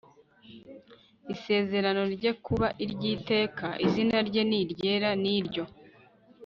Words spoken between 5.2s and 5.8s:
n iryo